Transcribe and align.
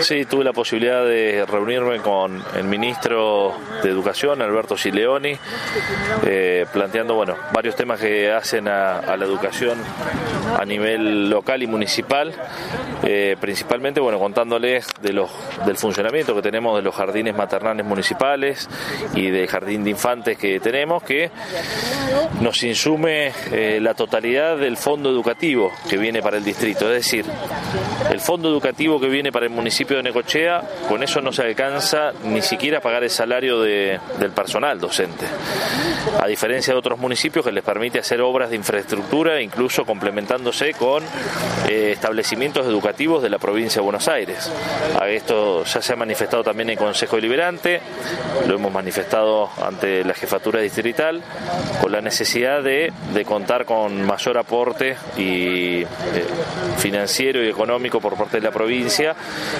Sí, 0.00 0.24
tuve 0.26 0.44
la 0.44 0.52
posibilidad 0.52 1.04
de 1.04 1.46
reunirme 1.46 1.98
con 2.00 2.42
el 2.56 2.64
ministro 2.64 3.54
de 3.82 3.90
Educación, 3.90 4.42
Alberto 4.42 4.76
Gileoni, 4.76 5.36
eh, 6.26 6.66
planteando 6.72 7.14
bueno, 7.14 7.36
varios 7.52 7.74
temas 7.74 8.00
que 8.00 8.30
hacen 8.30 8.68
a, 8.68 9.16
la 9.16 9.24
educación 9.24 9.78
a 10.58 10.64
nivel 10.64 11.30
local 11.30 11.62
y 11.62 11.66
municipal, 11.66 12.34
eh, 13.02 13.36
principalmente 13.40 14.00
bueno, 14.00 14.18
contándoles 14.18 14.88
de 15.00 15.12
los, 15.12 15.30
del 15.64 15.76
funcionamiento 15.76 16.34
que 16.34 16.42
tenemos 16.42 16.76
de 16.76 16.82
los 16.82 16.94
jardines 16.94 17.34
maternales 17.34 17.86
municipales 17.86 18.68
y 19.14 19.30
del 19.30 19.46
jardín 19.46 19.84
de 19.84 19.90
infantes 19.90 20.36
que 20.36 20.60
tenemos, 20.60 21.02
que 21.02 21.30
nos 22.40 22.62
insume 22.62 23.32
eh, 23.52 23.78
la 23.80 23.94
totalidad 23.94 24.56
del 24.58 24.76
fondo 24.76 25.10
educativo 25.10 25.72
que 25.88 25.96
viene 25.96 26.22
para 26.22 26.36
el 26.36 26.44
distrito, 26.44 26.86
es 26.92 27.04
decir, 27.04 27.24
el 28.10 28.20
fondo 28.20 28.48
educativo 28.48 29.00
que 29.00 29.08
viene 29.08 29.32
para 29.32 29.46
el 29.46 29.53
municipio 29.54 29.96
de 29.96 30.02
Necochea, 30.02 30.62
con 30.88 31.02
eso 31.02 31.20
no 31.20 31.32
se 31.32 31.42
alcanza 31.42 32.12
ni 32.24 32.42
siquiera 32.42 32.78
a 32.78 32.80
pagar 32.80 33.02
el 33.02 33.10
salario 33.10 33.60
de, 33.60 34.00
del 34.18 34.30
personal 34.30 34.78
docente, 34.78 35.26
a 36.20 36.26
diferencia 36.26 36.72
de 36.72 36.78
otros 36.78 36.98
municipios 36.98 37.44
que 37.44 37.52
les 37.52 37.64
permite 37.64 37.98
hacer 37.98 38.20
obras 38.20 38.50
de 38.50 38.56
infraestructura, 38.56 39.40
incluso 39.40 39.84
complementándose 39.84 40.72
con 40.74 41.02
eh, 41.68 41.92
establecimientos 41.92 42.66
educativos 42.66 43.22
de 43.22 43.30
la 43.30 43.38
provincia 43.38 43.80
de 43.80 43.84
Buenos 43.84 44.08
Aires. 44.08 44.50
Esto 45.06 45.64
ya 45.64 45.80
se 45.80 45.92
ha 45.92 45.96
manifestado 45.96 46.42
también 46.42 46.70
en 46.70 46.76
Consejo 46.76 47.16
Deliberante, 47.16 47.80
lo 48.46 48.56
hemos 48.56 48.72
manifestado 48.72 49.50
ante 49.64 50.04
la 50.04 50.14
jefatura 50.14 50.60
distrital, 50.60 51.22
con 51.80 51.92
la 51.92 52.00
necesidad 52.00 52.62
de, 52.62 52.92
de 53.12 53.24
contar 53.24 53.64
con 53.64 54.04
mayor 54.04 54.38
aporte 54.38 54.96
y 55.16 55.82
eh, 55.82 55.86
financiero 56.78 57.42
y 57.44 57.48
económico 57.48 58.00
por 58.00 58.16
parte 58.16 58.38
de 58.38 58.42
la 58.42 58.50
provincia 58.50 59.14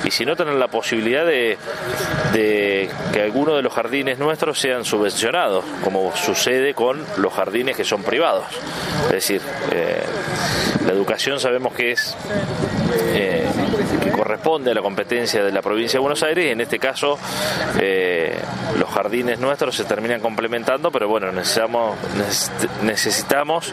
y 0.05 0.11
si 0.11 0.25
no 0.25 0.37
tener 0.37 0.55
la 0.55 0.69
posibilidad 0.69 1.25
de, 1.27 1.59
que 2.33 3.23
algunos 3.23 3.57
de 3.57 3.63
los 3.63 3.73
jardines 3.73 4.19
nuestros 4.19 4.59
sean 4.59 4.85
subvencionados, 4.85 5.65
como 5.83 6.15
sucede 6.17 6.75
con 6.75 7.03
los 7.19 7.33
jardines 7.33 7.77
que 7.77 7.85
son 7.85 8.03
privados. 8.03 8.45
Es 9.07 9.13
decir, 9.13 9.41
eh, 9.73 10.03
la 10.87 10.93
educación 10.93 11.41
sabemos 11.41 11.75
que 11.75 11.93
es 11.93 12.17
eh, 13.13 13.47
que 14.03 14.11
corresponde 14.11 14.71
a 14.71 14.75
la 14.75 14.83
competencia 14.83 15.43
de 15.43 15.53
la 15.53 15.63
provincia 15.63 15.99
de 15.99 16.03
Buenos 16.03 16.23
Aires 16.23 16.47
y 16.47 16.51
en 16.51 16.61
este 16.61 16.79
caso 16.79 17.19
eh, 17.81 18.37
los 18.79 18.89
jardines 18.91 19.39
nuestros 19.39 19.77
se 19.77 19.85
terminan 19.85 20.21
complementando, 20.21 20.91
pero 20.91 21.09
bueno, 21.09 21.33
necesitamos, 21.33 21.97
necesitamos 22.83 23.73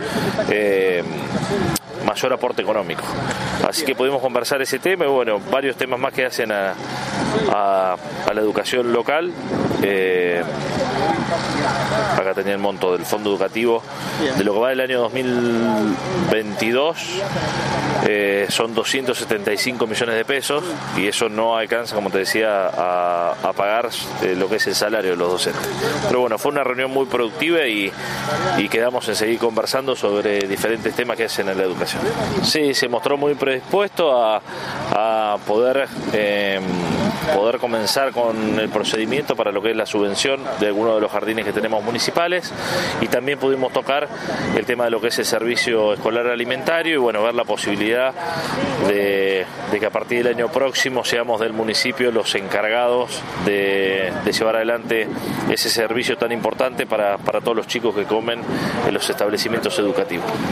mayor 2.06 2.34
aporte 2.34 2.62
económico. 2.62 3.04
Así 3.68 3.86
que 3.86 3.96
pudimos 3.96 4.22
conversar 4.22 4.62
ese 4.62 4.80
tema 4.80 5.06
y 5.06 5.10
bueno, 5.10 5.40
varios 5.52 5.76
temas 5.76 6.00
más 6.00 6.14
que 6.14 6.26
hacen 6.26 6.52
a, 6.52 6.74
a, 7.52 7.98
la 8.34 8.42
educación 8.42 8.92
local. 8.92 9.32
Eh, 9.82 10.42
acá 12.22 12.34
tenía 12.34 12.54
el 12.54 12.60
monto 12.60 12.92
del 12.94 13.06
fondo 13.06 13.30
educativo 13.30 13.82
de 14.38 14.44
lo 14.44 14.54
que 14.54 14.60
va 14.60 14.70
del 14.70 14.82
año 14.82 15.00
2022 15.02 16.98
eh, 18.08 18.48
son 18.50 18.74
275 18.74 19.86
millones 19.86 20.16
de 20.16 20.26
pesos 20.26 20.64
y 20.98 21.08
eso 21.08 21.30
no 21.30 21.56
alcanza, 21.56 21.96
como 21.96 22.10
te 22.10 22.20
decía, 22.20 22.68
a, 22.68 23.54
pagar 23.56 23.90
eh, 24.24 24.36
lo 24.36 24.50
que 24.50 24.56
es 24.56 24.68
el 24.68 24.76
salario 24.76 25.12
de 25.12 25.18
los 25.18 25.32
docentes. 25.32 25.68
Pero 26.08 26.22
bueno, 26.22 26.38
fue 26.38 26.52
una 26.52 26.64
reunión 26.64 26.90
muy 26.92 27.06
productiva 27.06 27.66
y, 27.68 27.92
quedamos 28.72 29.08
en 29.10 29.16
seguir 29.16 29.38
conversando 29.38 29.98
sobre 29.98 30.40
diferentes 30.48 30.96
temas 30.96 31.18
que 31.18 31.26
hacen 31.26 31.50
en 31.50 31.58
la 31.58 31.64
educación. 31.64 32.02
Sí, 32.42 32.74
se 32.74 32.88
mostró 32.88 33.18
muy 33.18 33.36
predispuesto 33.36 34.12
a, 34.18 35.38
poder, 35.46 35.88
em, 36.14 36.64
poder 37.36 37.60
comenzar 37.60 38.12
con 38.12 38.60
el 38.60 38.70
procedimiento 38.70 39.36
para 39.36 39.52
lo 39.52 39.62
que 39.62 39.72
es 39.72 39.76
la 39.76 39.86
subvención 39.86 40.42
de 40.60 40.68
algunos 40.68 40.96
de 40.96 41.02
los 41.02 41.12
jardines 41.12 41.46
que 41.46 41.54
tenemos 41.54 41.84
municipales 41.84 42.52
y 43.02 43.08
también 43.08 43.40
pudimos 43.40 43.72
tocar 43.74 44.08
el 44.56 44.66
tema 44.66 44.86
de 44.86 44.92
lo 44.92 45.02
que 45.02 45.08
es 45.08 45.20
el 45.20 45.26
servicio 45.26 45.94
escolar 45.94 46.28
alimentario 46.28 46.96
y 46.96 46.98
bueno, 46.98 47.24
ver 47.24 47.36
la 47.36 47.44
posibilidad 47.44 48.14
de, 48.88 49.46
que 49.80 49.86
a 49.86 49.90
partir 49.90 50.24
del 50.24 50.36
año 50.36 50.52
próximo 50.52 51.04
seamos 51.04 51.40
del 51.40 51.54
municipio 51.54 52.12
los 52.12 52.34
encargados 52.36 53.22
de, 53.46 54.12
llevar 54.32 54.56
adelante 54.56 55.08
ese 55.50 55.70
servicio 55.70 56.18
tan 56.18 56.32
importante 56.32 56.86
para, 56.86 57.18
para 57.18 57.42
todos 57.42 57.58
los 57.58 57.68
chicos 57.68 57.94
que 57.94 58.06
comen 58.06 58.42
en 58.88 58.94
los 58.94 59.10
establecimientos 59.10 59.78
educativos. 59.80 60.32